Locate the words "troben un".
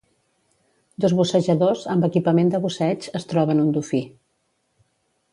3.35-3.69